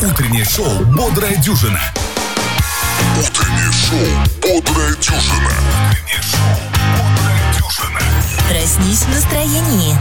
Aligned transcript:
Утреннее 0.00 0.44
шоу 0.44 0.68
«Бодрая 0.96 1.34
дюжина». 1.38 1.80
Утреннее 3.18 3.72
шоу 3.72 3.98
«Бодрая 4.40 4.94
дюжина». 4.94 5.50
Утреннее 5.90 6.22
шоу 6.22 6.54
«Бодрая 6.94 7.52
дюжина». 7.52 8.00
Проснись 8.48 9.02
в 9.02 9.08
настроении. 9.08 9.96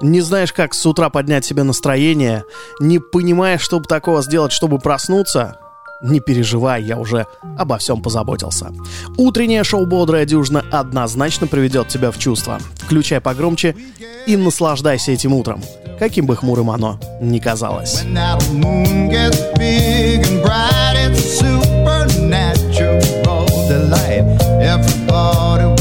Не 0.00 0.22
знаешь, 0.22 0.54
как 0.54 0.72
с 0.72 0.86
утра 0.86 1.10
поднять 1.10 1.44
себе 1.44 1.62
настроение, 1.62 2.44
не 2.80 3.00
понимаешь, 3.00 3.60
что 3.60 3.80
бы 3.80 3.84
такого 3.84 4.22
сделать, 4.22 4.52
чтобы 4.52 4.78
проснуться, 4.78 5.58
не 6.04 6.20
переживай, 6.20 6.82
я 6.82 6.98
уже 6.98 7.26
обо 7.56 7.78
всем 7.78 8.02
позаботился. 8.02 8.72
Утреннее 9.16 9.64
шоу 9.64 9.86
«Бодрая 9.86 10.26
дюжина» 10.26 10.62
однозначно 10.70 11.46
приведет 11.46 11.88
тебя 11.88 12.10
в 12.10 12.18
чувство. 12.18 12.58
Включай 12.76 13.22
погромче 13.22 13.74
и 14.26 14.36
наслаждайся 14.36 15.12
этим 15.12 15.32
утром, 15.32 15.62
каким 15.98 16.26
бы 16.26 16.36
хмурым 16.36 16.70
оно 16.70 17.00
ни 17.22 17.38
казалось. 17.38 18.04
Everybody 24.64 25.73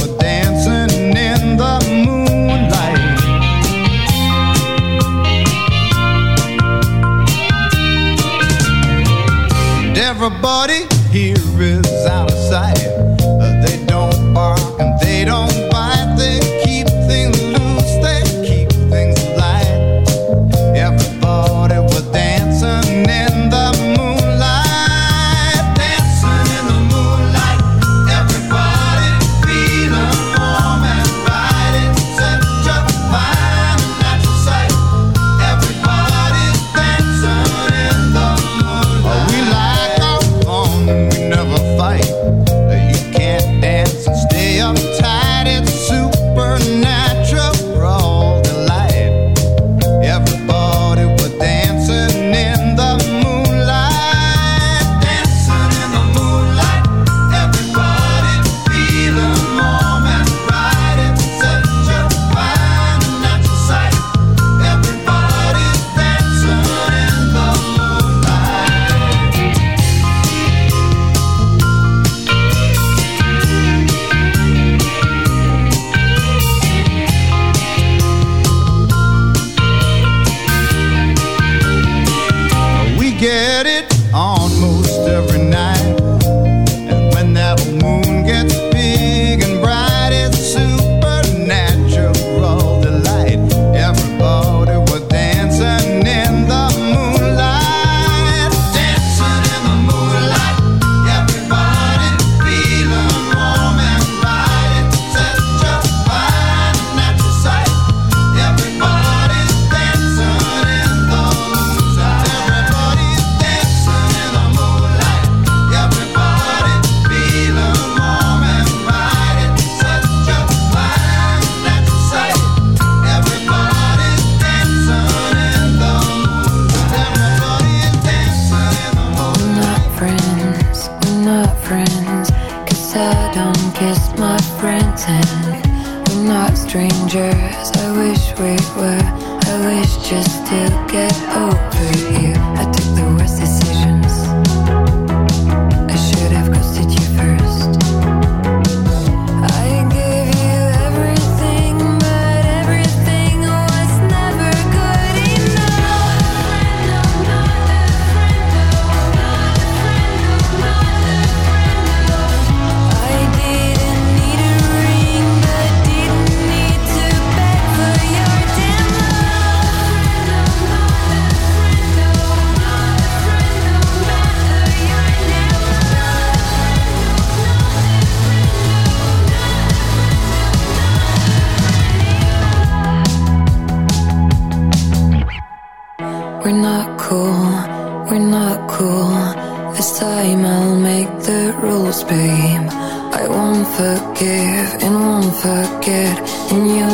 forget, 195.43 196.17
and 196.53 196.69
you 196.69 196.92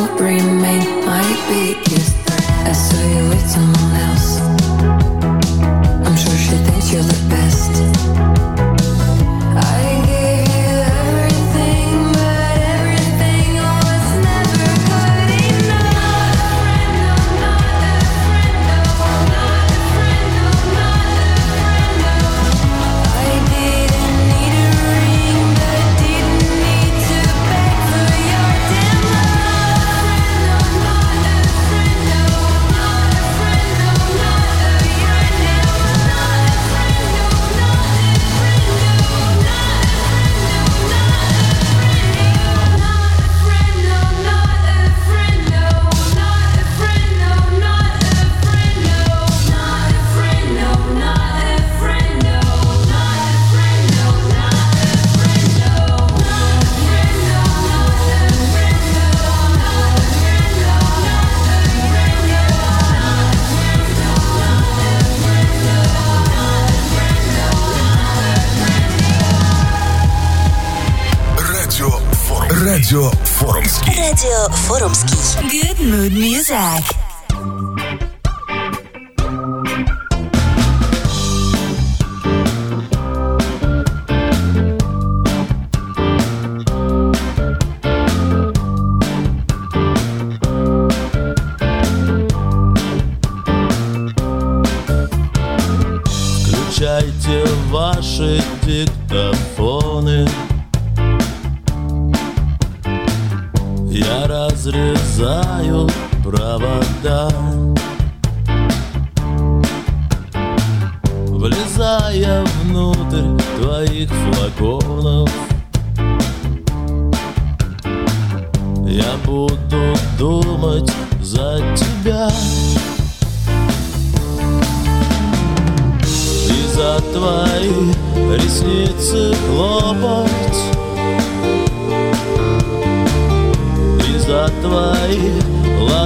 Радио 72.90 73.08
Форумский. 73.24 73.96
Радио 73.96 74.52
Форумский. 74.66 75.16
Good 75.48 75.78
mood 75.78 76.12
music. 76.12 77.69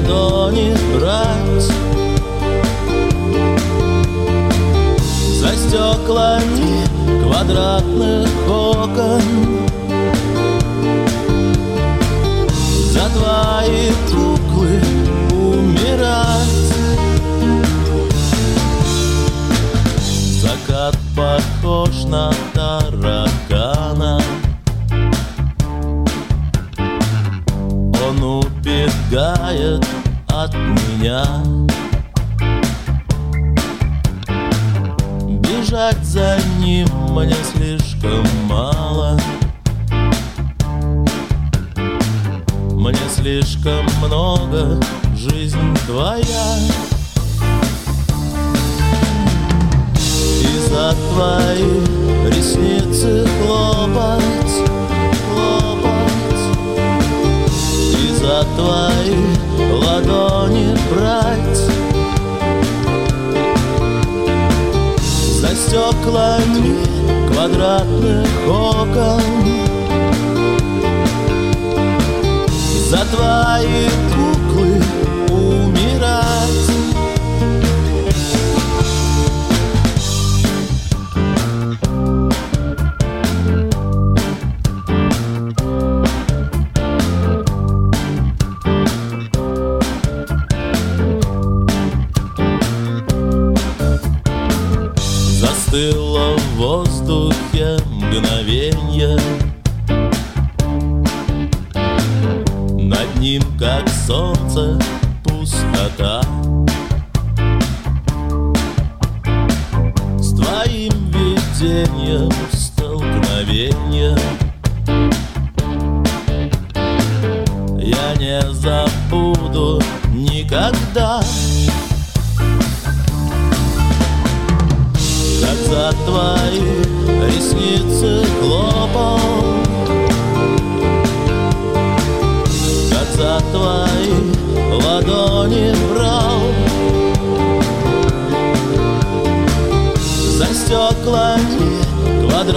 Ладони 0.04 0.74
брать. 0.94 1.70
За 5.40 5.56
стеклами 5.56 6.84
квадратных 7.22 8.28
окон. 8.48 9.22
За 12.92 13.08
твои 13.10 13.90
куклы 14.10 14.80
умирать. 15.32 16.48
Закат 20.40 20.96
похож 21.16 22.04
на 22.04 22.32
таракана. 22.52 24.20
Он 28.06 28.22
убегает 28.22 29.84
меня. 31.04 31.24
Бежать 35.40 36.02
за 36.02 36.38
ним 36.58 36.88
мне 37.10 37.36
слишком 37.52 38.24
мало. 38.48 39.18
Мне 42.70 42.96
слишком 43.14 43.84
много 44.02 44.80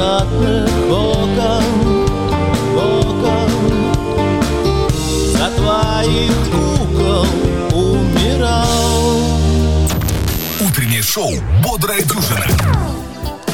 квадратных 0.07 0.69
окон 0.89 1.63
Окон 2.77 3.51
За 5.33 5.51
твоих 5.51 6.31
кукол 6.51 7.27
умирал 7.73 9.19
Утреннее 10.61 11.01
шоу 11.01 11.31
«Бодрая 11.63 12.01
дюжина». 12.03 12.47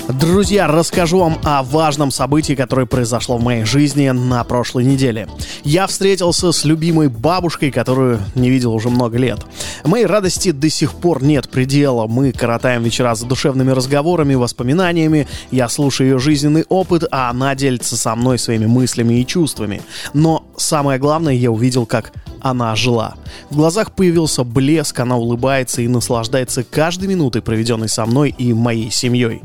Друзья, 0.10 0.68
расскажу 0.68 1.20
вам 1.20 1.40
о 1.44 1.64
важном 1.64 2.12
событии, 2.12 2.56
которое 2.56 2.86
произошло 2.86 3.38
в 3.38 3.44
моей 3.44 3.64
жизни 3.64 4.10
на 4.10 4.44
прошлой 4.44 4.84
неделе. 4.84 5.30
Я 5.64 5.88
встретился 5.88 6.52
с 6.52 6.66
любимой 6.66 7.08
бабушкой, 7.08 7.72
которую 7.72 8.20
не 8.36 8.50
видел 8.50 8.74
уже 8.74 8.90
много 8.90 9.18
лет. 9.18 9.40
Моей 9.86 10.06
радости 10.06 10.52
до 10.52 10.70
сих 10.70 10.94
пор 10.94 11.24
нет 11.24 11.48
предела. 11.50 12.08
Мы 12.08 12.34
коротаем 12.34 12.84
вечера 12.84 13.16
за 13.16 13.26
душевными 13.26 13.72
разговорами, 13.72 14.34
воспоминаниями. 14.36 15.26
Я 15.52 15.70
слушаю 15.70 16.10
ее 16.10 16.20
жизненный 16.20 16.66
опыт, 16.68 17.06
а 17.10 17.30
она 17.30 17.56
делится 17.56 17.96
со 17.96 18.14
мной 18.16 18.38
своими 18.38 18.66
мыслями 18.66 19.22
и 19.22 19.26
чувствами. 19.26 19.82
Но 20.14 20.46
самое 20.58 21.00
главное, 21.00 21.34
я 21.34 21.50
увидел, 21.50 21.86
как 21.86 22.12
она 22.44 22.76
жила. 22.76 23.16
В 23.50 23.56
глазах 23.56 23.94
появился 23.94 24.44
блеск, 24.44 25.00
она 25.00 25.16
улыбается 25.16 25.82
и 25.82 25.88
наслаждается 25.88 26.64
каждой 26.64 27.08
минутой, 27.08 27.42
проведенной 27.42 27.88
со 27.88 28.06
мной 28.06 28.36
и 28.38 28.54
моей 28.54 28.92
семьей. 28.92 29.42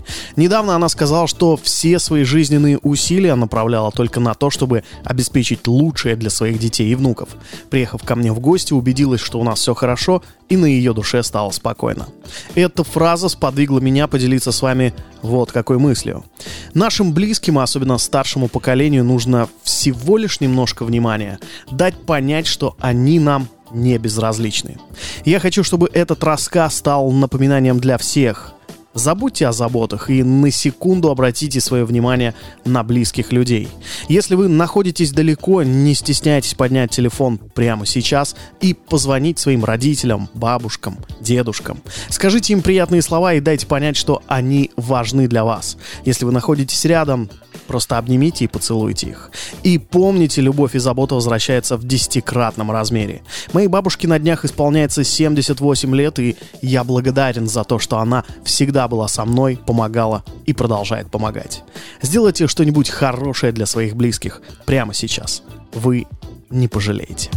Недавно 0.49 0.77
она 0.77 0.89
сказала, 0.89 1.29
что 1.29 1.59
все 1.59 1.99
свои 1.99 2.25
жизненные 2.25 2.79
усилия 2.79 3.35
направляла 3.35 3.93
только 3.93 4.19
на 4.19 4.33
то, 4.33 4.49
чтобы 4.49 4.83
обеспечить 5.05 5.67
лучшее 5.67 6.17
для 6.17 6.31
своих 6.31 6.59
детей 6.59 6.91
и 6.91 6.95
внуков. 6.95 7.37
Приехав 7.69 8.03
ко 8.03 8.17
мне 8.17 8.33
в 8.33 8.41
гости, 8.41 8.73
убедилась, 8.73 9.21
что 9.21 9.39
у 9.39 9.45
нас 9.45 9.59
все 9.59 9.75
хорошо, 9.75 10.23
и 10.49 10.57
на 10.57 10.65
ее 10.65 10.95
душе 10.95 11.23
стало 11.23 11.51
спокойно. 11.51 12.09
Эта 12.55 12.83
фраза 12.83 13.29
сподвигла 13.29 13.81
меня 13.81 14.07
поделиться 14.07 14.51
с 14.51 14.63
вами 14.63 14.95
вот 15.21 15.53
какой 15.53 15.77
мыслью. 15.77 16.25
Нашим 16.73 17.13
близким, 17.13 17.59
особенно 17.59 17.99
старшему 17.99 18.49
поколению, 18.49 19.05
нужно 19.05 19.51
всего 19.65 20.17
лишь 20.17 20.41
немножко 20.41 20.87
внимания, 20.87 21.41
дать 21.71 22.07
понять, 22.07 22.47
что 22.47 22.75
они 22.81 23.21
нам 23.21 23.51
не 23.71 23.99
безразличны. 23.99 24.79
Я 25.27 25.41
хочу, 25.41 25.63
чтобы 25.63 25.91
этот 25.93 26.25
рассказ 26.25 26.79
стал 26.79 27.11
напоминанием 27.11 27.79
для 27.81 27.99
всех. 27.99 28.55
Забудьте 28.95 29.47
о 29.47 29.53
заботах 29.53 30.11
и 30.11 30.23
на 30.23 30.51
секунду 30.51 31.11
обратите 31.11 31.61
свое 31.61 31.85
внимание 31.85 32.35
на 32.65 32.83
близких 32.83 33.33
людей. 33.33 33.69
Если 34.09 34.35
вы 34.35 34.49
находитесь 34.49 35.13
далеко, 35.13 35.63
не 35.63 35.95
стесняйтесь 35.95 36.55
поднять 36.55 36.91
телефон 36.91 37.39
прямо 37.39 37.87
сейчас 37.87 38.35
и 38.61 38.75
позвонить 38.75 39.39
своим 39.39 39.65
родителям, 39.65 40.29
бабушкам, 40.35 40.97
дедушкам. 41.21 41.81
Скажите 42.09 42.55
им 42.55 42.63
приятные 42.63 43.03
слова 43.03 43.35
и 43.35 43.41
дайте 43.41 43.67
понять, 43.67 43.97
что 43.97 44.23
они 44.27 44.71
важны 44.77 45.29
для 45.29 45.45
вас. 45.45 45.77
Если 46.05 46.25
вы 46.25 46.33
находитесь 46.33 46.85
рядом, 46.85 47.29
Просто 47.69 47.99
обнимите 47.99 48.47
и 48.47 48.49
поцелуйте 48.49 49.09
их. 49.09 49.31
И 49.63 49.77
помните, 49.77 50.41
любовь 50.41 50.75
и 50.75 50.79
забота 50.79 51.15
возвращается 51.15 51.77
в 51.77 51.85
десятикратном 51.85 52.71
размере. 52.71 53.21
Моей 53.53 53.69
бабушке 53.69 54.09
на 54.09 54.19
днях 54.19 54.47
исполняется 54.47 55.05
78 55.05 55.95
лет, 55.95 56.19
и 56.19 56.37
я 56.63 56.83
благодарен 56.83 57.47
за 57.47 57.65
то, 57.65 57.79
что 57.79 57.99
она 57.99 58.25
всегда 58.43 58.78
была 58.87 59.09
со 59.09 59.25
мной, 59.25 59.59
помогала 59.67 60.23
и 60.47 60.53
продолжает 60.53 61.11
помогать. 61.11 61.65
Сделайте 62.03 62.47
что-нибудь 62.47 62.91
хорошее 62.91 63.53
для 63.53 63.67
своих 63.67 63.97
близких 63.97 64.43
прямо 64.67 64.95
сейчас. 64.95 65.43
Вы 65.73 66.07
не 66.51 66.69
пожалеете. 66.69 67.31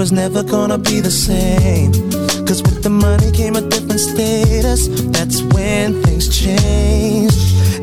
Was 0.00 0.12
never 0.12 0.42
gonna 0.42 0.78
be 0.78 0.98
the 1.00 1.10
same. 1.10 1.92
Cause 2.46 2.62
with 2.62 2.82
the 2.82 2.88
money 2.88 3.30
came 3.32 3.54
a 3.54 3.60
different 3.60 4.00
status. 4.00 4.88
That's 5.12 5.42
when 5.52 6.02
things 6.02 6.26
changed. 6.26 7.36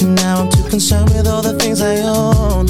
Now 0.04 0.42
I'm 0.42 0.50
too 0.50 0.68
concerned 0.68 1.12
with 1.12 1.28
all 1.28 1.44
the 1.44 1.54
things 1.60 1.80
I 1.80 1.98
own. 2.02 2.66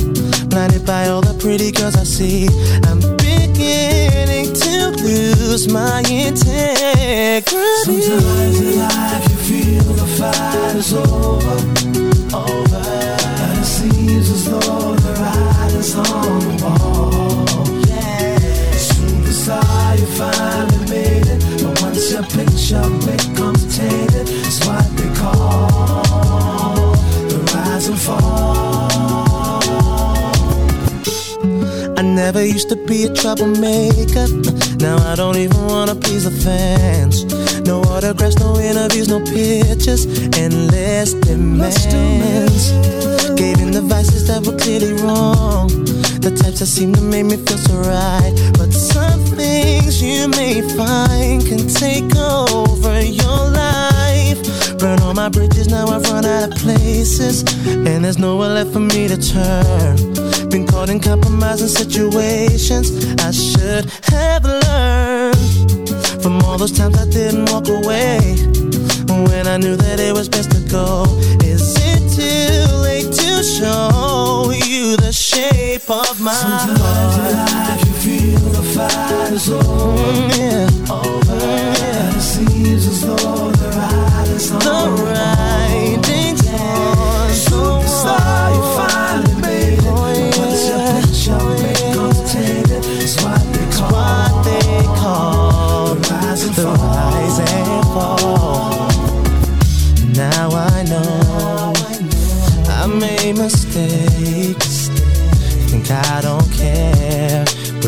Blinded 0.49 0.85
by 0.85 1.07
all 1.07 1.21
the 1.21 1.33
pretty 1.39 1.71
girls 1.71 1.95
I 1.95 2.03
see. 2.03 2.49
I'm 2.89 2.99
beginning 3.15 4.53
to 4.53 4.73
lose 5.07 5.71
my 5.71 5.99
integrity. 6.01 7.47
Sometimes 7.87 8.59
in 8.59 8.79
life 8.79 9.23
you 9.31 9.37
feel 9.47 9.93
the 10.01 10.07
fight 10.19 10.75
is 10.75 10.91
over. 10.93 11.57
Over. 12.35 12.83
And 13.43 13.59
it 13.59 13.65
seems 13.65 14.29
as 14.29 14.43
though 14.49 14.95
the 15.05 15.13
ride 15.21 15.71
is 15.71 15.95
on 15.95 16.76
finally 20.17 20.79
made 20.89 21.27
it. 21.27 21.39
But 21.61 21.81
once 21.81 22.11
your 22.11 22.23
picture 22.23 22.89
becomes 23.05 23.61
tainted, 23.77 24.27
it's 24.45 24.59
what 24.65 24.85
they 24.97 25.09
call 25.21 26.91
the 27.29 27.37
rise 27.53 27.87
and 27.87 27.99
fall. 27.99 28.87
I 31.97 32.01
never 32.01 32.43
used 32.43 32.69
to 32.69 32.75
be 32.75 33.05
a 33.05 33.13
troublemaker. 33.13 34.27
Now 34.77 34.97
I 35.11 35.15
don't 35.15 35.37
even 35.37 35.65
wanna 35.65 35.95
please 35.95 36.23
the 36.23 36.31
fans. 36.45 37.25
No 37.65 37.81
autographs, 37.93 38.37
no 38.39 38.59
interviews, 38.59 39.07
no 39.07 39.19
pictures, 39.19 40.05
endless 40.37 41.13
demands. 41.13 42.71
Gave 43.35 43.59
in 43.59 43.71
the 43.71 43.81
vices 43.81 44.27
that 44.27 44.45
were 44.45 44.57
clearly 44.57 44.93
wrong. 45.03 45.67
The 46.21 46.31
types 46.31 46.59
that 46.59 46.65
seem 46.67 46.93
to 46.93 47.01
make 47.01 47.25
me 47.25 47.37
feel 47.37 47.57
so 47.57 47.75
right. 47.77 48.33
But 48.57 48.73
things 49.87 50.01
you 50.01 50.27
may 50.29 50.61
find 50.75 51.45
can 51.45 51.67
take 51.67 52.15
over 52.15 53.01
your 53.01 53.51
life. 53.51 54.77
Burn 54.79 54.99
all 54.99 55.13
my 55.13 55.29
bridges, 55.29 55.67
now 55.67 55.87
I've 55.87 56.03
run 56.09 56.25
out 56.25 56.51
of 56.51 56.57
places. 56.57 57.43
And 57.65 58.03
there's 58.03 58.17
nowhere 58.17 58.49
left 58.49 58.73
for 58.73 58.79
me 58.79 59.07
to 59.07 59.17
turn. 59.17 60.49
Been 60.49 60.67
caught 60.67 60.89
in 60.89 60.99
compromising 60.99 61.67
situations. 61.67 62.91
I 63.23 63.31
should 63.31 63.89
have 64.13 64.43
learned 64.43 66.21
from 66.21 66.41
all 66.43 66.57
those 66.57 66.77
times 66.77 66.97
I 66.97 67.05
didn't 67.09 67.49
walk 67.51 67.67
away. 67.67 68.19
When 69.07 69.47
I 69.47 69.57
knew 69.57 69.75
that 69.75 69.99
it 69.99 70.13
was 70.13 70.27
best 70.29 70.51
to 70.51 70.59
go. 70.69 71.05
Is 71.43 71.75
it 71.79 72.03
too 72.17 72.75
late 72.87 73.11
to 73.11 73.43
show 73.43 74.51
you 74.51 74.97
the 74.97 75.11
shape 75.13 75.89
of 75.89 76.19
my 76.21 76.33
Sometimes 76.33 76.79
heart? 76.79 77.86
fight 78.77 79.33
is 79.33 79.49
over. 79.49 79.63
Mm, 79.63 80.37
yeah. 80.37 80.93
Over. 80.93 81.35
Yeah. 81.35 82.15
It 82.15 82.21
seems 82.21 82.87
as 82.87 83.01
though 83.01 83.51
the 83.51 83.69
ride 83.77 84.27
is 84.27 84.51
on. 84.51 84.59
The 84.59 85.03
ride. 85.03 85.46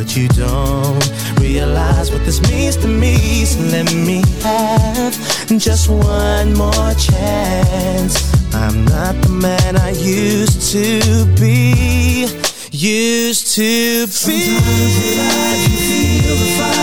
But 0.09 0.17
you 0.17 0.27
don't 0.29 1.39
realize 1.39 2.11
what 2.11 2.25
this 2.25 2.41
means 2.49 2.75
to 2.77 2.87
me. 2.87 3.45
So 3.45 3.59
let 3.61 3.93
me 3.93 4.23
have 4.41 5.13
just 5.59 5.87
one 5.87 6.55
more 6.55 6.93
chance. 6.95 8.33
I'm 8.51 8.85
not 8.85 9.21
the 9.21 9.29
man 9.29 9.77
I 9.77 9.91
used 9.91 10.71
to 10.71 11.25
be. 11.39 12.25
Used 12.71 13.53
to 13.53 14.07
be. 14.07 14.09
Sometimes 14.09 15.67
feel 15.77 16.35
the 16.37 16.55
fire. 16.57 16.78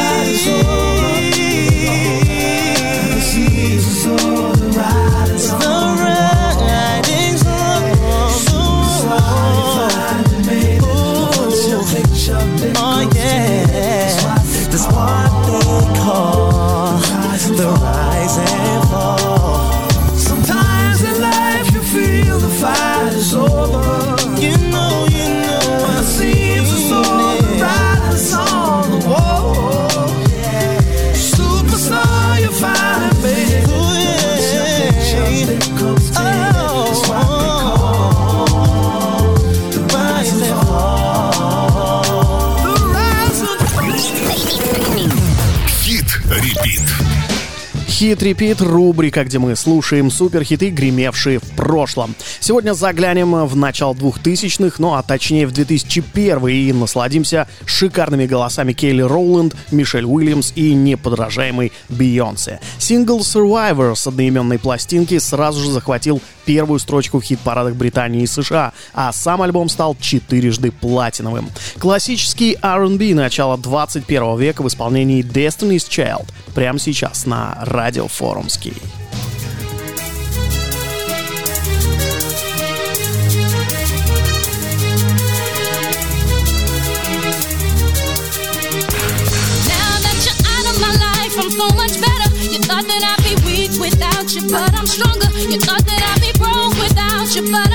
Хит 48.17 48.23
Репит, 48.23 48.63
рубрика, 48.63 49.25
где 49.25 49.39
мы 49.39 49.55
слушаем 49.57 50.11
суперхиты, 50.11 50.71
гремевшие 50.71 51.39
в 51.39 51.51
прошлом. 51.51 52.15
Сегодня 52.47 52.75
заглянем 52.75 53.45
в 53.45 53.57
начало 53.57 53.93
2000-х, 53.93 54.77
ну 54.79 54.95
а 54.95 55.03
точнее 55.03 55.49
в 55.49 55.53
2001 55.53 56.47
и 56.47 56.73
насладимся 56.73 57.49
шикарными 57.65 58.27
голосами 58.27 58.73
Келли 58.73 59.03
Роуленд, 59.03 59.57
Мишель 59.73 60.05
Уильямс 60.05 60.53
и 60.55 60.73
неподражаемой 60.73 61.73
Бейонсе. 61.89 62.61
Сингл 62.79 63.19
Survivor 63.23 63.97
с 63.97 64.07
одноименной 64.07 64.61
пластинки 64.61 65.19
сразу 65.19 65.61
же 65.61 65.73
захватил 65.73 66.23
первую 66.45 66.79
строчку 66.79 67.19
в 67.19 67.25
хит-парадах 67.25 67.75
Британии 67.75 68.23
и 68.23 68.29
США, 68.29 68.73
а 68.95 69.13
сам 69.13 69.43
альбом 69.43 69.69
стал 69.69 69.97
четырежды 70.01 70.71
платиновым. 70.71 71.51
Классический 71.81 72.57
R&B 72.63 73.13
начала 73.17 73.59
21 73.59 74.39
века 74.39 74.63
в 74.63 74.69
исполнении 74.69 75.25
Destiny's 75.25 75.89
Child 75.89 76.29
прямо 76.55 76.79
сейчас 76.79 77.27
на 77.27 77.59
радиофорумский. 77.63 78.75
but 94.45 94.75
I'm 94.75 94.87
stronger. 94.87 95.29
You 95.39 95.59
thought 95.59 95.85
that 95.87 96.01
I'd 96.03 96.21
be 96.21 96.33
broke 96.39 96.77
without 96.77 97.35
you, 97.35 97.51
but 97.51 97.66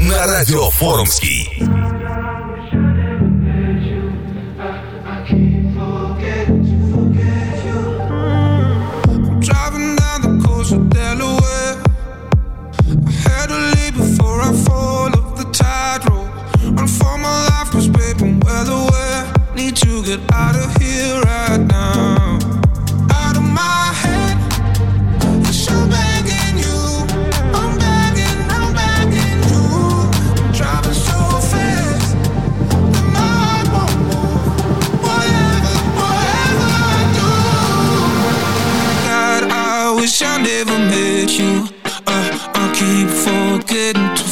на 0.00 0.26
радио 0.26 0.70
Форумский. 0.70 1.48
Get 20.10 20.18
out 20.32 20.56
of 20.56 20.69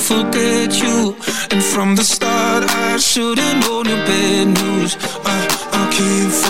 forget 0.09 0.73
you. 0.83 1.14
And 1.51 1.62
from 1.62 1.94
the 1.94 2.03
start, 2.03 2.64
I 2.64 2.97
should've 2.97 3.57
known 3.61 3.85
your 3.87 4.03
bad 4.09 4.47
news. 4.47 4.97
I, 5.25 5.37
I 5.73 5.83
keep. 5.92 6.47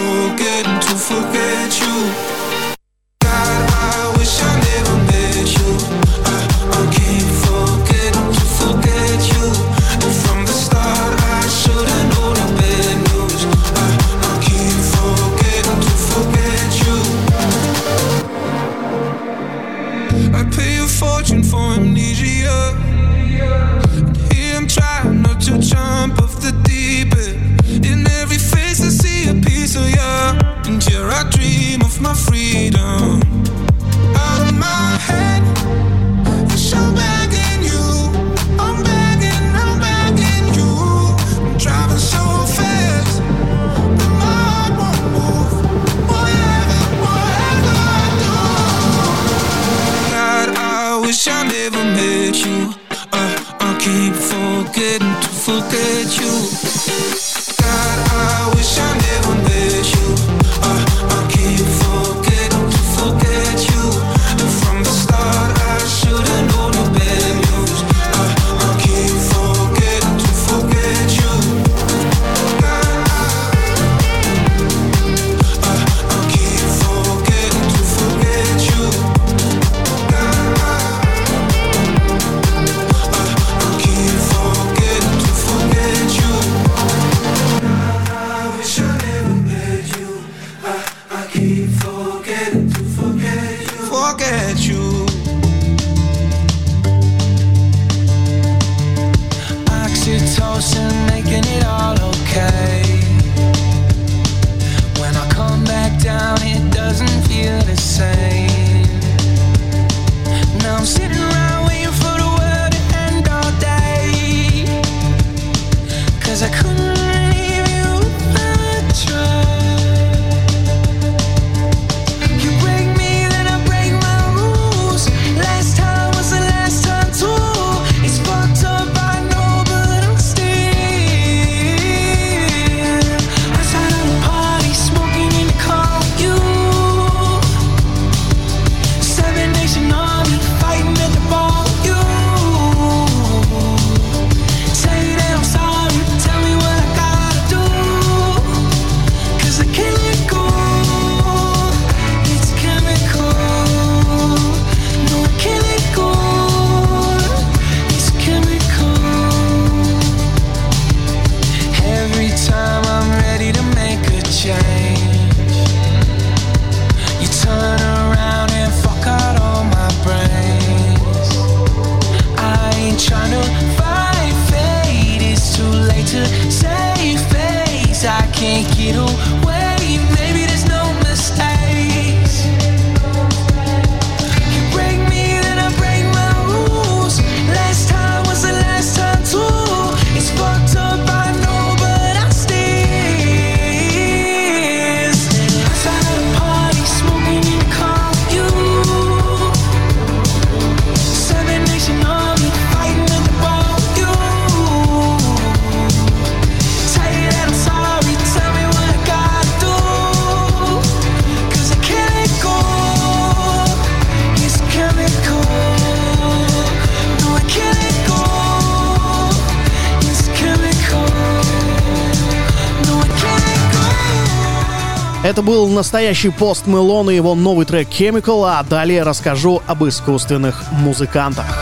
Это 225.38 225.46
был 225.46 225.68
настоящий 225.68 226.30
Пост 226.30 226.66
Мэлоун 226.66 227.10
и 227.10 227.14
его 227.14 227.36
новый 227.36 227.64
трек 227.64 227.88
Chemical, 227.90 228.42
а 228.44 228.64
далее 228.64 229.04
расскажу 229.04 229.62
об 229.68 229.84
искусственных 229.84 230.64
музыкантах. 230.72 231.57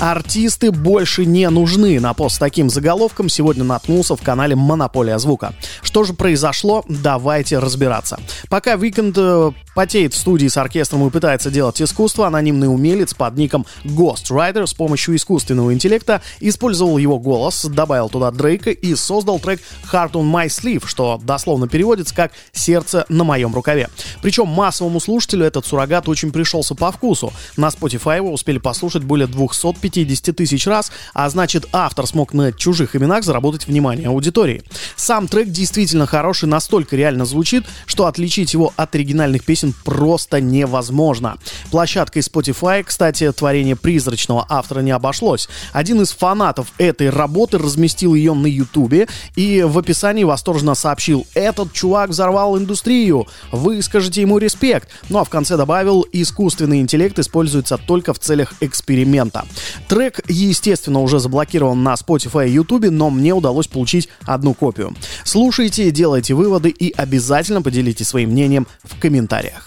Артисты 0.00 0.70
больше 0.70 1.26
не 1.26 1.50
нужны. 1.50 1.98
На 1.98 2.14
пост 2.14 2.36
с 2.36 2.38
таким 2.38 2.70
заголовком 2.70 3.28
сегодня 3.28 3.64
наткнулся 3.64 4.14
в 4.14 4.22
канале 4.22 4.54
«Монополия 4.54 5.18
звука». 5.18 5.54
Что 5.82 6.04
же 6.04 6.12
произошло? 6.12 6.84
Давайте 6.88 7.58
разбираться. 7.58 8.20
Пока 8.48 8.76
Викенд 8.76 9.16
э, 9.18 9.50
потеет 9.74 10.14
в 10.14 10.16
студии 10.16 10.46
с 10.46 10.56
оркестром 10.56 11.04
и 11.04 11.10
пытается 11.10 11.50
делать 11.50 11.82
искусство, 11.82 12.28
анонимный 12.28 12.72
умелец 12.72 13.12
под 13.12 13.36
ником 13.36 13.66
Ghostwriter 13.82 14.68
с 14.68 14.72
помощью 14.74 15.16
искусственного 15.16 15.74
интеллекта 15.74 16.22
использовал 16.38 16.98
его 16.98 17.18
голос, 17.18 17.64
добавил 17.64 18.08
туда 18.08 18.30
Дрейка 18.30 18.70
и 18.70 18.94
создал 18.94 19.40
трек 19.40 19.60
Heart 19.92 20.12
on 20.12 20.30
My 20.30 20.46
Sleeve, 20.46 20.86
что 20.86 21.20
дословно 21.20 21.66
переводится 21.66 22.14
как 22.14 22.30
«сердце 22.52 23.04
на 23.08 23.24
моем 23.24 23.52
рукаве». 23.52 23.88
Причем 24.22 24.46
массовому 24.46 25.00
слушателю 25.00 25.44
этот 25.44 25.66
суррогат 25.66 26.08
очень 26.08 26.30
пришелся 26.30 26.76
по 26.76 26.92
вкусу. 26.92 27.32
На 27.56 27.66
Spotify 27.66 28.18
его 28.18 28.32
успели 28.32 28.58
послушать 28.58 29.02
более 29.02 29.26
250 29.26 29.87
50 29.90 30.36
тысяч 30.36 30.66
раз, 30.66 30.90
а 31.14 31.28
значит 31.28 31.66
автор 31.72 32.06
смог 32.06 32.32
на 32.32 32.52
чужих 32.52 32.96
именах 32.96 33.24
заработать 33.24 33.66
внимание 33.66 34.08
аудитории. 34.08 34.62
Сам 34.96 35.28
трек 35.28 35.48
действительно 35.48 36.06
хороший, 36.06 36.48
настолько 36.48 36.96
реально 36.96 37.24
звучит, 37.24 37.64
что 37.86 38.06
отличить 38.06 38.52
его 38.54 38.72
от 38.76 38.94
оригинальных 38.94 39.44
песен 39.44 39.74
просто 39.84 40.40
невозможно. 40.40 41.38
Площадкой 41.70 42.20
Spotify, 42.20 42.82
кстати, 42.82 43.30
творение 43.32 43.76
призрачного 43.76 44.46
автора 44.48 44.80
не 44.80 44.90
обошлось. 44.90 45.48
Один 45.72 46.02
из 46.02 46.10
фанатов 46.12 46.72
этой 46.78 47.10
работы 47.10 47.58
разместил 47.58 48.14
ее 48.14 48.34
на 48.34 48.46
ютубе 48.46 49.08
и 49.36 49.62
в 49.62 49.78
описании 49.78 50.24
восторженно 50.24 50.74
сообщил 50.74 51.26
«Этот 51.34 51.72
чувак 51.72 52.10
взорвал 52.10 52.58
индустрию, 52.58 53.26
вы 53.52 53.82
скажете 53.82 54.20
ему 54.20 54.38
респект». 54.38 54.88
Ну 55.08 55.18
а 55.18 55.24
в 55.24 55.28
конце 55.28 55.56
добавил 55.56 56.06
«Искусственный 56.12 56.80
интеллект 56.80 57.18
используется 57.18 57.78
только 57.78 58.12
в 58.14 58.18
целях 58.18 58.54
эксперимента». 58.60 59.44
Трек, 59.86 60.20
естественно, 60.28 61.00
уже 61.00 61.18
заблокирован 61.18 61.82
на 61.82 61.94
Spotify 61.94 62.48
и 62.48 62.52
YouTube, 62.52 62.90
но 62.90 63.10
мне 63.10 63.32
удалось 63.32 63.66
получить 63.66 64.08
одну 64.24 64.54
копию. 64.54 64.94
Слушайте, 65.24 65.90
делайте 65.90 66.34
выводы 66.34 66.70
и 66.70 66.92
обязательно 66.96 67.62
поделитесь 67.62 68.08
своим 68.08 68.30
мнением 68.30 68.66
в 68.82 68.98
комментариях. 69.00 69.66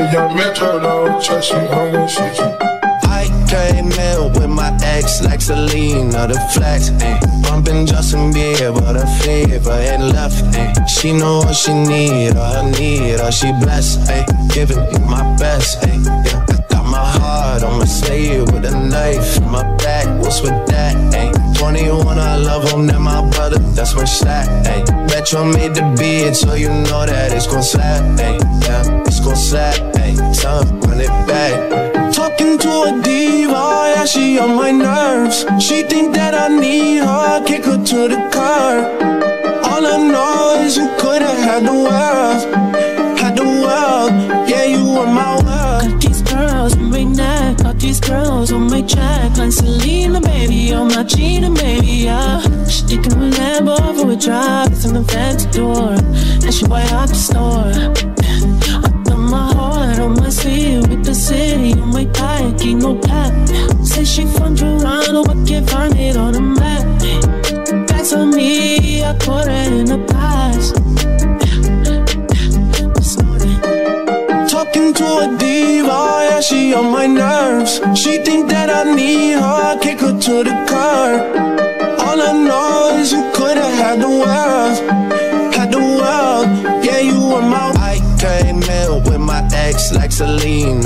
I 0.00 0.50
came 0.54 0.84
in 0.84 2.60
with 2.60 2.77
my 5.22 5.32
ex 5.32 5.48
like 5.48 5.68
Selena, 5.68 6.26
the 6.26 6.38
flex, 6.52 6.90
ayy. 6.90 7.42
Bumping 7.42 7.86
Justin 7.86 8.32
Bieber, 8.32 8.92
the 8.92 9.06
fever 9.22 9.72
ain't 9.72 10.14
left, 10.14 10.44
ayy. 10.54 10.88
She 10.88 11.12
know 11.12 11.38
what 11.38 11.54
she 11.54 11.72
need, 11.72 12.36
all 12.36 12.66
I 12.66 12.70
need, 12.70 13.20
all 13.20 13.30
she 13.30 13.52
blessed, 13.60 14.00
ayy. 14.10 14.54
Giving 14.54 14.78
me 14.78 14.98
my 15.06 15.22
best, 15.36 15.80
ayy. 15.82 16.04
Yeah, 16.26 16.44
I 16.48 16.56
got 16.68 16.84
my 16.84 17.04
heart 17.18 17.62
on 17.62 17.78
my 17.78 17.84
sleeve 17.84 18.50
with 18.52 18.64
a 18.64 18.70
knife 18.70 19.38
in 19.38 19.50
my 19.50 19.62
back. 19.76 20.06
What's 20.20 20.40
with 20.40 20.66
that, 20.68 20.96
ayy? 21.14 21.58
21, 21.58 22.18
I 22.18 22.36
love 22.36 22.70
him, 22.70 22.86
that 22.86 23.00
my 23.00 23.28
brother, 23.30 23.58
that's 23.74 23.94
my 23.94 24.04
shot, 24.04 24.46
ayy. 24.66 24.84
Metro 25.08 25.44
made 25.44 25.74
the 25.74 25.84
beat, 25.98 26.34
so 26.34 26.54
you 26.54 26.68
know 26.68 27.06
that 27.06 27.32
it's 27.32 27.46
gon' 27.46 27.62
slap, 27.62 28.02
ayy. 28.18 28.38
Yeah, 28.64 29.02
it's 29.06 29.20
gon' 29.20 29.36
slap. 29.36 29.76
Time, 30.38 30.80
run 30.80 31.00
it 31.00 31.08
back. 31.26 31.87
Talking 32.28 32.58
to 32.58 32.68
a 32.82 33.00
diva, 33.02 33.94
yeah, 33.94 34.04
she 34.04 34.38
on 34.38 34.54
my 34.54 34.70
nerves. 34.70 35.46
She 35.64 35.82
think 35.82 36.14
that 36.14 36.34
I 36.34 36.48
need 36.48 36.98
her, 36.98 37.42
kick 37.42 37.64
her 37.64 37.82
to 37.82 38.00
the 38.12 38.20
curb. 38.30 38.84
All 39.64 39.86
I 39.86 39.96
know 39.96 40.60
is 40.62 40.76
you 40.76 40.90
could've 40.98 41.38
had 41.48 41.64
the 41.64 41.72
world, 41.72 42.40
had 43.18 43.34
the 43.34 43.44
world. 43.44 44.12
Yeah, 44.46 44.64
you 44.64 44.84
were 44.84 45.06
my 45.06 45.36
world. 45.36 45.90
Got 45.90 46.02
these 46.02 46.20
girls 46.20 46.76
on 46.76 46.90
my 46.90 47.04
neck, 47.04 47.56
got 47.62 47.78
these 47.78 47.98
girls 47.98 48.52
on 48.52 48.68
my 48.68 48.82
check. 48.82 49.38
Like 49.38 49.52
Selena, 49.52 50.20
baby, 50.20 50.74
I'm 50.74 50.88
not 50.88 51.08
cheating, 51.08 51.54
baby, 51.54 52.04
yeah. 52.08 52.42
She 52.66 52.82
taking 52.82 53.12
a 53.12 53.30
Lambo 53.38 53.78
for 53.98 54.10
a 54.12 54.16
drive, 54.16 54.70
it's 54.70 54.84
in 54.84 54.92
the 54.92 55.04
fancy 55.04 55.48
door. 55.50 55.92
And 56.44 56.52
she 56.52 56.66
buy 56.66 56.82
out 56.92 57.08
the 57.08 57.14
store. 57.14 57.72
Got 59.28 59.30
my 59.30 59.54
heart 59.54 59.98
on 59.98 60.14
my 60.14 60.30
with 60.88 61.04
the 61.04 61.14
city 61.14 61.78
on 61.78 61.90
my 61.90 62.06
back, 62.06 62.64
ain't 62.64 62.80
no 62.80 62.98
cap. 62.98 63.32
Say 63.84 64.04
she 64.04 64.24
from 64.24 64.56
Toronto, 64.56 65.22
I 65.22 65.46
can't 65.46 65.68
find 65.68 65.94
it 65.98 66.16
on 66.16 66.32
the 66.32 66.40
map. 66.40 67.88
That's 67.88 68.14
on 68.14 68.30
me, 68.30 69.04
I 69.04 69.12
put 69.18 69.48
it 69.48 69.72
in 69.72 69.84
the 69.84 69.98
past. 70.08 70.76
Talking 74.50 74.94
to 74.94 75.04
a 75.04 75.36
diva, 75.38 76.28
yeah, 76.30 76.40
she 76.40 76.72
on 76.72 76.90
my 76.90 77.06
nerves. 77.06 77.82
She 78.00 78.16
think 78.24 78.48
that 78.48 78.70
I 78.70 78.94
need 78.94 79.32
her, 79.32 79.42
I 79.42 79.78
kick 79.82 80.00
her 80.00 80.18
to 80.18 80.44
the 80.44 80.67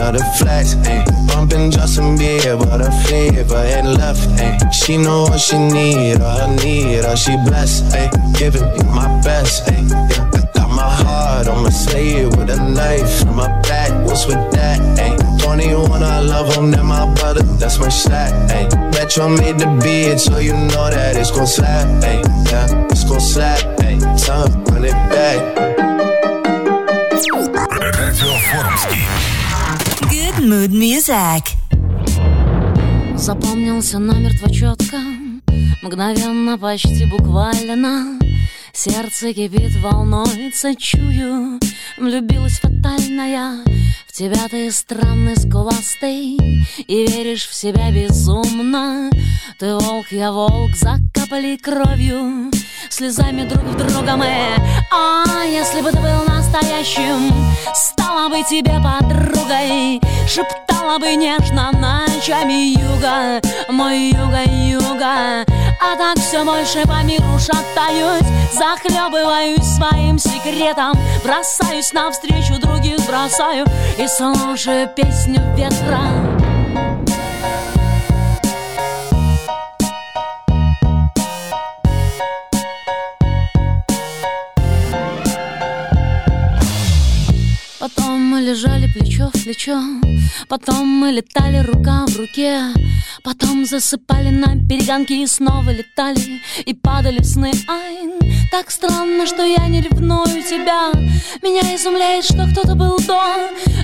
Selena, 0.01 0.11
the 0.11 0.23
flex, 0.39 0.73
ayy. 0.89 1.05
Bumping 1.27 1.69
Justin 1.69 2.17
Bieber, 2.17 2.77
the 2.81 2.89
fever 3.05 3.57
ain't 3.57 3.97
left, 3.99 4.27
ayy. 4.41 4.73
She 4.73 4.97
know 4.97 5.23
what 5.29 5.39
she 5.39 5.57
need, 5.57 6.19
all 6.19 6.41
I 6.41 6.55
need, 6.55 7.05
all 7.05 7.15
she 7.15 7.37
blessed, 7.45 7.93
ayy. 7.93 8.09
Giving 8.39 8.65
me 8.73 8.83
my 8.89 9.05
best, 9.21 9.65
ayy. 9.67 9.87
Yeah, 9.89 10.31
I 10.33 10.41
got 10.57 10.69
my 10.71 10.89
heart 11.03 11.47
on 11.47 11.61
my 11.63 11.69
sleeve 11.69 12.35
with 12.35 12.49
a 12.49 12.57
knife 12.57 13.21
in 13.21 13.35
my 13.35 13.49
back. 13.61 13.91
What's 14.07 14.25
with 14.25 14.41
that, 14.53 14.79
ayy? 14.97 15.43
21, 15.43 16.01
I 16.01 16.21
love 16.21 16.55
him, 16.55 16.71
that 16.71 16.83
my 16.83 17.13
brother, 17.13 17.43
that's 17.43 17.77
my 17.77 17.89
shot, 17.89 18.33
ayy. 18.49 18.67
Metro 18.93 19.29
made 19.29 19.59
the 19.59 19.69
beat, 19.83 20.17
so 20.17 20.39
you 20.39 20.53
know 20.53 20.89
that 20.89 21.15
it's 21.15 21.29
gon' 21.29 21.45
slap, 21.45 21.85
ayy. 22.01 22.25
Yeah, 22.49 22.87
it's 22.89 23.03
gon' 23.03 23.19
slap, 23.19 23.59
ayy. 23.85 24.01
Time, 24.25 24.63
run 24.73 24.85
it 24.85 24.97
back. 25.13 25.77
Радио 27.79 28.33
Форумский. 28.49 29.20
Good 30.36 30.48
mood 30.48 30.70
music. 30.70 31.44
Запомнился 33.16 33.98
намертво 33.98 34.50
четко 34.50 34.96
Мгновенно, 35.82 36.56
почти 36.56 37.04
буквально. 37.04 38.18
Сердце 38.72 39.34
кипит, 39.34 39.76
волнуется, 39.82 40.74
чую 40.74 41.60
Влюбилась 41.98 42.58
фатально 42.60 43.30
я 43.30 43.64
В 44.08 44.12
тебя 44.12 44.48
ты 44.48 44.72
странный, 44.72 45.36
скуластый 45.36 46.38
И 46.78 47.06
веришь 47.06 47.46
в 47.46 47.54
себя 47.54 47.90
безумно. 47.90 49.10
Ты 49.58 49.74
волк, 49.74 50.06
я 50.10 50.32
волк, 50.32 50.74
закапали 50.74 51.56
кровью 51.56 52.50
Слезами 52.88 53.46
друг 53.46 53.64
в 53.64 53.76
друга 53.76 54.16
мы. 54.16 54.32
А 54.90 55.44
если 55.44 55.82
бы 55.82 55.90
ты 55.90 55.98
был 55.98 56.24
настоящим 56.26 57.30
Стала 57.74 58.28
бы 58.28 58.42
тебе 58.48 58.80
подругой 58.82 60.00
Шептала 60.34 60.98
бы 60.98 61.14
нежно 61.14 61.70
ночами 61.72 62.72
юга 62.78 63.42
Мой 63.68 64.12
юга, 64.12 64.40
юга. 64.46 65.44
А 65.78 65.96
так 65.98 66.16
все 66.16 66.42
больше 66.42 66.86
по 66.86 67.02
миру 67.02 67.38
шатаюсь 67.38 68.26
Захлебываюсь 68.54 69.62
своим 69.62 70.18
секретом 70.18 70.94
Бросаюсь 71.22 71.92
навстречу 71.92 72.58
других 72.58 73.04
бросаю 73.06 73.66
И 73.98 74.06
слушаю 74.06 74.88
песню 74.96 75.42
ветра 75.54 76.31
лежали 88.52 88.86
плечо 88.86 89.30
в 89.32 89.44
плечо 89.44 89.80
Потом 90.46 90.86
мы 90.86 91.10
летали 91.12 91.58
рука 91.64 92.04
в 92.06 92.16
руке 92.18 92.60
Потом 93.24 93.64
засыпали 93.64 94.28
на 94.28 94.58
перегонки 94.68 95.14
И 95.14 95.26
снова 95.26 95.70
летали 95.70 96.42
и 96.66 96.74
падали 96.74 97.18
в 97.20 97.24
сны. 97.24 97.52
Ай, 97.68 98.10
так 98.50 98.70
странно, 98.70 99.26
что 99.26 99.42
я 99.42 99.66
не 99.68 99.80
ревную 99.80 100.42
тебя. 100.42 100.92
Меня 101.42 101.74
изумляет, 101.74 102.24
что 102.24 102.46
кто-то 102.52 102.74
был 102.74 102.98
до. 102.98 103.22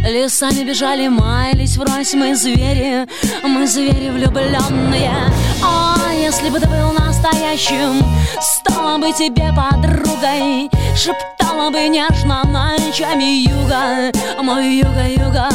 Лесами 0.06 0.64
бежали, 0.64 1.08
маялись 1.08 1.76
врозь 1.76 2.14
Мы 2.14 2.34
звери, 2.34 3.06
мы 3.42 3.66
звери 3.66 4.10
влюбленные. 4.10 5.32
А 5.62 6.12
если 6.12 6.50
бы 6.50 6.60
ты 6.60 6.68
был 6.68 6.92
настоящим 6.92 8.04
Стала 8.40 8.98
бы 8.98 9.12
тебе 9.12 9.50
подругой 9.56 10.70
Шептала 10.96 11.70
бы 11.70 11.88
нежно 11.88 12.42
ночами 12.44 13.48
юга. 13.48 14.12
Мой 14.42 14.57
юга-юга 14.60 15.48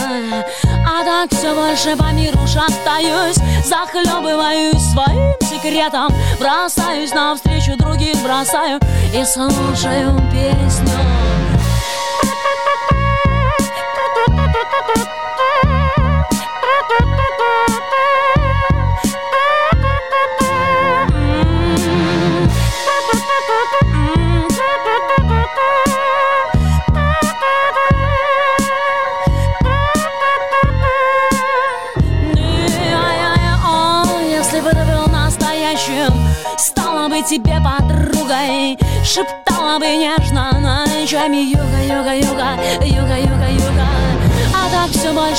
А 0.86 1.04
так 1.04 1.32
все 1.32 1.54
больше 1.54 1.96
по 1.96 2.12
миру 2.14 2.40
шатаюсь 2.48 3.38
Захлебываюсь 3.66 4.82
своим 4.92 5.34
секретом 5.42 6.10
Бросаюсь 6.40 7.14
навстречу 7.14 7.78
других 7.78 8.16
бросаю 8.24 8.80
И 9.14 9.24
слушаю 9.26 10.20
песню 10.32 10.90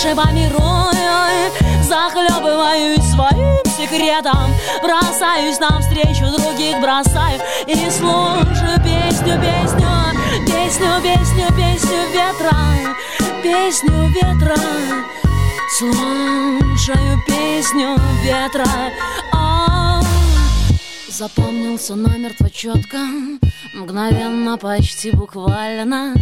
все 0.04 0.14
больше 0.14 0.14
по 0.14 0.32
миру 0.32 0.60
Захлебываюсь 1.82 3.04
своим 3.10 3.64
секретом. 3.64 4.52
Бросаюсь 4.82 5.58
навстречу 5.58 6.26
других 6.26 6.78
бросаю 6.80 7.40
И 7.66 7.74
слушаю 7.90 8.78
песню, 8.82 9.40
песню 9.40 9.88
Песню, 10.46 10.88
песню, 11.02 11.46
песню 11.56 11.98
ветра 12.12 12.56
Песню 13.42 14.08
ветра. 14.08 14.56
Слушаю 15.78 17.22
песню 17.26 17.96
ветра. 18.22 18.66
А, 19.32 20.00
Запомнился 21.08 21.94
намертво 21.94 22.50
четко 22.50 22.98
Мгновенно, 23.74 24.58
почти 24.58 25.10
буквально. 25.12 26.14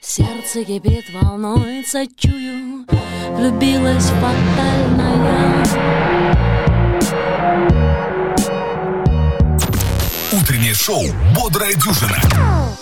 Сердце 0.00 0.64
кипит, 0.64 1.04
волнуется, 1.12 2.06
чую 2.16 2.86
Влюбилась 3.36 4.10
фатальная 4.20 5.64
Утреннее 10.32 10.74
шоу 10.74 11.02
«Бодрая 11.34 11.74
дюжина». 11.74 12.79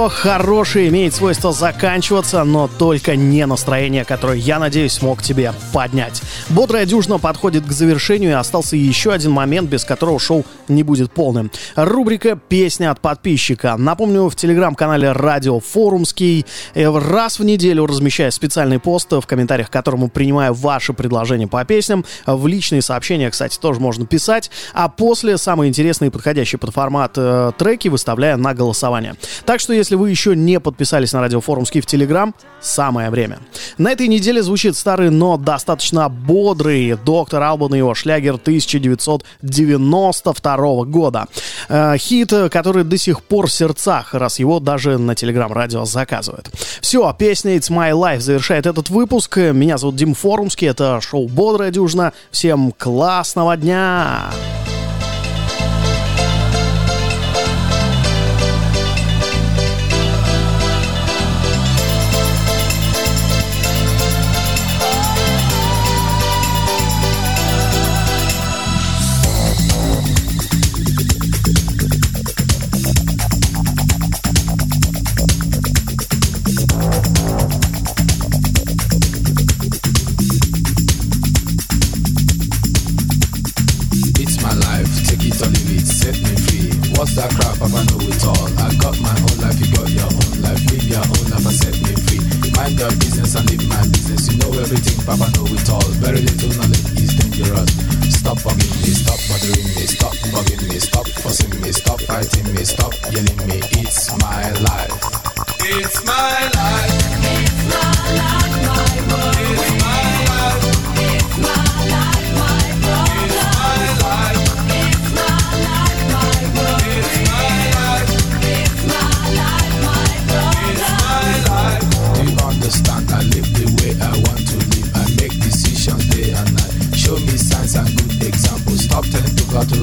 Все 0.00 0.08
хорошее 0.08 0.88
имеет 0.88 1.14
свойство 1.14 1.52
заканчиваться, 1.52 2.42
но 2.44 2.68
только 2.68 3.16
не 3.16 3.44
настроение, 3.44 4.06
которое, 4.06 4.38
я 4.38 4.58
надеюсь, 4.58 4.94
смог 4.94 5.22
тебе 5.22 5.52
поднять. 5.74 6.22
Бодрая 6.50 6.84
дюжина 6.84 7.18
подходит 7.18 7.64
к 7.64 7.70
завершению, 7.70 8.30
и 8.30 8.34
остался 8.34 8.74
еще 8.74 9.12
один 9.12 9.30
момент, 9.30 9.70
без 9.70 9.84
которого 9.84 10.18
шоу 10.18 10.44
не 10.66 10.82
будет 10.82 11.12
полным. 11.12 11.48
Рубрика 11.76 12.34
«Песня 12.34 12.90
от 12.90 13.00
подписчика». 13.00 13.76
Напомню, 13.78 14.28
в 14.28 14.34
телеграм-канале 14.34 15.12
«Радио 15.12 15.60
Форумский» 15.60 16.44
э, 16.74 16.98
раз 16.98 17.38
в 17.38 17.44
неделю 17.44 17.86
размещаю 17.86 18.32
специальный 18.32 18.80
пост, 18.80 19.12
в 19.12 19.22
комментариях 19.22 19.68
к 19.68 19.72
которому 19.72 20.08
принимаю 20.08 20.52
ваши 20.52 20.92
предложения 20.92 21.46
по 21.46 21.64
песням. 21.64 22.04
В 22.26 22.48
личные 22.48 22.82
сообщения, 22.82 23.30
кстати, 23.30 23.56
тоже 23.56 23.78
можно 23.78 24.04
писать. 24.04 24.50
А 24.74 24.88
после 24.88 25.38
самые 25.38 25.68
интересные 25.68 26.08
и 26.08 26.10
подходящие 26.10 26.58
под 26.58 26.74
формат 26.74 27.12
э, 27.14 27.52
треки 27.58 27.86
выставляю 27.86 28.38
на 28.38 28.54
голосование. 28.54 29.14
Так 29.46 29.60
что, 29.60 29.72
если 29.72 29.94
вы 29.94 30.10
еще 30.10 30.34
не 30.34 30.58
подписались 30.58 31.12
на 31.12 31.20
Радио 31.20 31.40
Форумский 31.40 31.80
в 31.80 31.86
Телеграм, 31.86 32.34
самое 32.60 33.10
время. 33.10 33.38
На 33.78 33.92
этой 33.92 34.08
неделе 34.08 34.42
звучит 34.42 34.76
старый, 34.76 35.10
но 35.10 35.36
достаточно 35.36 36.08
бодрый 36.40 36.96
доктор 37.04 37.42
Албан 37.42 37.74
и 37.74 37.78
его 37.78 37.94
шлягер 37.94 38.36
1992 38.36 40.84
года. 40.84 41.26
Э, 41.68 41.98
хит, 41.98 42.32
который 42.50 42.84
до 42.84 42.96
сих 42.96 43.22
пор 43.22 43.46
в 43.46 43.52
сердцах, 43.52 44.14
раз 44.14 44.38
его 44.38 44.58
даже 44.58 44.96
на 44.96 45.14
Телеграм-радио 45.14 45.84
заказывают. 45.84 46.50
Все, 46.80 47.14
песня 47.18 47.56
It's 47.56 47.70
My 47.70 47.92
Life 47.92 48.20
завершает 48.20 48.64
этот 48.64 48.88
выпуск. 48.88 49.36
Меня 49.36 49.76
зовут 49.76 49.96
Дим 49.96 50.14
Форумский, 50.14 50.68
это 50.68 51.02
шоу 51.02 51.28
«Бодрая 51.28 51.70
дюжина». 51.70 52.14
Всем 52.30 52.72
классного 52.72 53.58
дня! 53.58 54.30
It's 54.32 54.69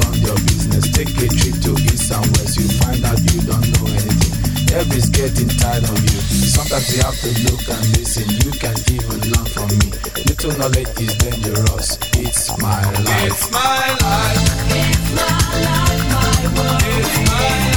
on 0.08 0.16
your 0.24 0.39
business. 0.47 0.88
Take 0.91 1.12
a 1.20 1.28
trip 1.28 1.55
to 1.68 1.72
east 1.91 2.12
and 2.12 2.26
west, 2.38 2.58
you 2.58 2.68
find 2.80 3.03
out 3.03 3.20
you 3.32 3.41
don't 3.43 3.68
know 3.76 3.88
anything. 3.91 4.36
Every's 4.76 5.10
getting 5.10 5.49
tired 5.60 5.84
of 5.84 5.99
you. 5.99 6.20
Sometimes 6.47 6.88
you 6.95 7.03
have 7.03 7.18
to 7.22 7.32
look 7.47 7.64
and 7.68 7.86
listen. 7.97 8.28
You 8.43 8.51
can 8.51 8.76
even 8.95 9.20
learn 9.32 9.47
from 9.51 9.70
me. 9.80 9.88
Little 10.28 10.53
knowledge 10.60 10.91
is 10.99 11.14
dangerous. 11.18 11.97
It's 12.16 12.58
my 12.62 12.84
life. 12.84 13.32
It's 13.32 13.51
my 13.51 13.88
life. 14.01 14.43
It's 14.72 15.08
my 15.16 15.36
life, 15.66 16.03
my 16.14 16.43
world. 16.55 16.82
It's 16.84 17.18
my 17.30 17.72
life. 17.72 17.77